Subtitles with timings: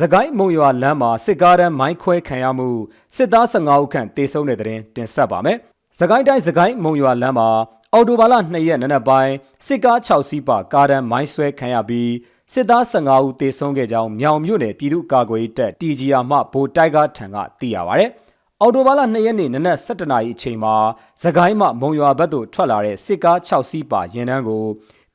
[0.00, 2.68] သကိုင်းမုံရွာလမ်းမှာစစ်ကားတန်းမိုင်းခွဲခံရမှု
[3.16, 5.56] စစ်သား15ဦးခန့်တေဆုံးတဲ့တဲ့တင်တင်ဆက်ပါမယ်။
[5.98, 7.48] သကိုင်းတိုင်းသကိုင်းမုံရွာလမ်းမှာ
[7.92, 9.32] အော်တိုဘာလ2ရက်နနက်ပိုင်း
[9.66, 12.12] စစ်ကား6စီးပါကားတန်းမိုင်းဆွဲခံရပြီး
[12.52, 18.04] စစ်သား15ဦးတေဆုံးခဲ့ကြောင်းမြောင်မြို့နယ်ပြည်သူ့ကာကွယ်ရေးတပ် TGR မှဗိုလ်တိုက်ကားထံကသိရပါဗျ။
[18.60, 20.74] အော်တိုဘာလ2ရက်နေ့နနက်7:00နာရီအချိန်မှာ
[21.22, 24.64] သကိုင်းမှမုံရွာဘက်သို့ထွက်လာတဲ့စစ်ကား6စီးပါရင်နှန်းကို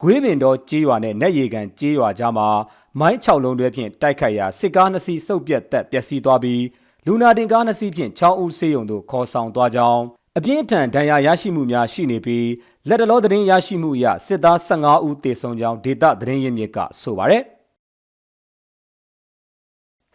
[0.02, 2.48] ဂွေးပင်တော်ကြေးရွာနဲ့နက်ရီကန်ကြေးရွာကြားမှာ
[3.00, 6.64] မိုင်း6လုံးတွဲဖြင့်တိုက်ခိုက်ရာစစ်ကား2စီးစုပ်ပြတ်သက်ပျက်စီးသွားပြီး
[7.06, 10.02] လူနာတင်ကား2စီးဖြင့်6ဦးဆေးရုံသို့ခေါ်ဆောင်သွားကြောင်း
[10.38, 12.48] အပြင်းထန်ဒဏ်ရာရရှိမှုများရှိနေပြီး
[12.88, 17.44] လက်တလောသတင်းရရှိမှုအရစစ်သား15ဦးသေဆုံးကြောင်းဒေသသတင်းရင်းမြစ်ကဆိုပါတယ်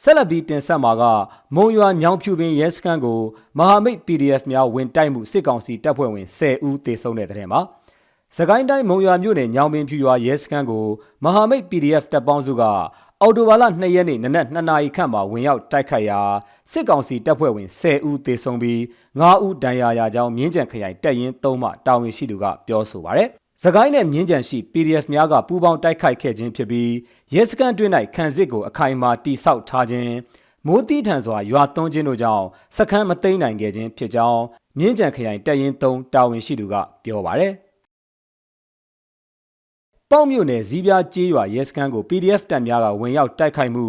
[0.02, 1.02] ဆက်လက်ပြီးတင်ဆက်မှာက
[1.54, 3.20] မုံရွာညောင်ဖြူပင်ရဲစခန်းကို
[3.58, 7.60] မဟာမိတ် PDF များဝင်တိုက်မှုစစ်ကောင်စီတပ်ဖွဲ့ဝင်10ဦးသေဆုံးတဲ့တဲ့မှာ
[8.34, 10.86] စကိုင်းတိုင်းမုံရွာမြို့နယ်ညောင်ပင်ဖြူရွာရဲစခန်းကို
[11.24, 12.62] မဟာမိတ် PDF တပ်ပေါင်းစုက
[13.22, 16.20] အော်တိုဘာလ2ရက်နေ့နနက်2နာရီခန့်မှာဝင်ရောက်တိုက်ခိုက်ရာ
[16.72, 18.78] စစ်ကောင်စီတပ်ဖွဲ့ဝင်10ဦးသေဆုံးပြီး
[19.20, 23.28] 9ဦးဒဏ်ရာရကြောင်းမြင်းကြံခရိုင်တပ်ရင်း3မှတာဝန်ရှိသူကပြောဆိုပါရယ်။
[23.62, 26.92] စကိုင်းနဲ့မြင်းကြံရှိ PDF များကပူးပေါင်းတိုက်ခိုက်ခဲ့ခြင်းဖြစ်ပြီး
[27.34, 30.12] ရဲစခန်းတွင်း၌ခံစစ်ကိုအခိုင်အမာတိဆောက်ထားခြင်း
[30.66, 32.44] မိုးတီးထန်စွာရွာသွန်းခြင်းတို့ကြောင့်
[32.76, 34.42] စခန်းမသိမ်းနိုင်ခဲ့ခြင်းဖြစ်ကြောင်း
[34.78, 37.54] မြင်းကြံခရိုင်တပ်ရင်း3တာဝန်ရှိသူကပြောပါရယ်။
[40.10, 43.86] ပေါ့မြို့နယ်ဇီးပြားကျေးရွာရဲစခန်းကို PDF တပ်များကဝင်ရောက်တိုက်ခိုက်မှု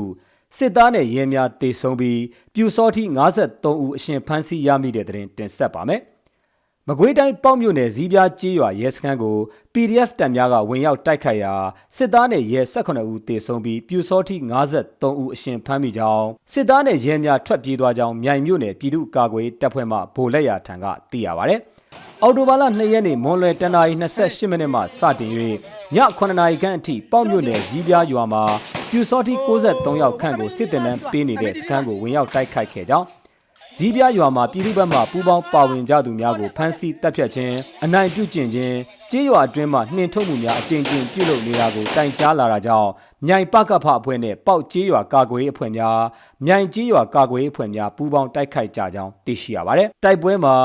[0.57, 2.21] စစ်သားနဲ့ရဲများတေဆုံးပြီး
[2.53, 3.03] ပြူစောတိ
[3.43, 6.01] 53ဦးအရှင်ဖမ်းဆီးရမိတဲ့တဲ့တင်တင်ဆက်ပါမယ်။
[6.87, 9.37] မကွေးတိုင်းပေါ့မြို့နယ်ဇီးပြားကျေးရွာရဲစခန်းကို
[9.73, 11.53] PDF တပ်များကဝင်ရောက်တိုက်ခိုက်ရာ
[11.95, 14.35] စစ်သားနဲ့ရဲ18ဦးတေဆုံးပြီးပြူစောတိ
[14.77, 21.55] 53ဦးအရှင်ဖမ်းမိကြောင်းစစ်သားနဲ့ရဲများထွက်ပြေးသွားကြောင်းမြိုင်မြို့နယ်ပြည်သူ့ကာကွယ်တပ်ဖွဲ့မှဗိုလ်လက်ရာထံကသိရပါဗျ။
[22.23, 25.31] အော်တိုဘာလ2ရက်နေ့မွန်လွယ်တန်တာရီ28မိနစ်မှစတင်၍
[25.95, 28.43] ည9နာရီခန့်အထိပေါ့မြို့နယ်ဇီးပြားရွာမှာ
[28.89, 33.07] ပြူစောတိ63ယောက်ခန့်ကိုစစ်တပ်နှံပေးနေတဲ့စခန်းကိုဝင်ရောက်တိုက်ခိုက်ခဲ့ကြောင်း
[33.77, 38.75] ဇီးပြားရွာမှာပြည်သူ့ဘက်မှပူးပေါင်းပါဝင်ကြသူများကိုဖမ်းဆီးတပ်ဖြတ်ခြင်းအနိုင်ပြုကျင့်ခြင်း
[39.11, 42.89] ကြေးရွာအတွင်းမှနှင်ထုတ်မှုများအကြိမ်ကြိမ်ပြုလုပ်နေတာကိုတိုင်ကြားလာတာကြောင့်
[43.27, 45.99] မြိုင်ပကဖအဖွဲ့နဲ့ပေါက်ကြေးရွာကာကွယ်ရေးအဖွဲ့များ
[46.45, 50.55] မြိုင်ကြေးရွာကာကွယ်ရေးအဖွဲ့များပူးပေါင်းတိုက်ခိုက်ကြကြောင်းသိရှိရပါတယ်တိုက်ပွဲမှာ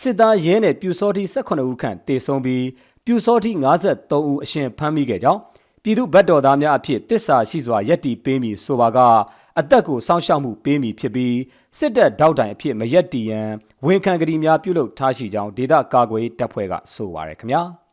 [0.00, 2.66] စစ်သားရဲနဲ့ပြူစောတိ18ဦးခန့်တေဆုံးပြီး
[3.04, 3.50] ပြူစောတိ
[3.92, 5.40] 53ဦးအရှင်ဖမ်းမိခဲ့ကြောင်း
[5.82, 8.98] ပြည်သူ့ဗတ်တော်သားများအဖြစ်တစ္ဆာရှိစွာယက်တီပေးမည်ဆိုပါက
[9.58, 11.36] အသက်ကိုစောင့်ရှောက်မှုပေးမည်ဖြစ်ပြီး
[11.78, 13.50] စစ်တပ်တောက်တိုင်အဖြစ်မရက်တီရန်
[13.86, 17.62] ဝန်ခံကတိများပြုလုပ်ထားရှိကြောင်းဒေသကာကွယ်တပ်ဖွဲ့ကဆိုပါရယ်ခင်ဗျာ။